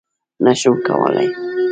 _نه 0.43 0.51
شم 0.59 0.75
کولای. 0.87 1.29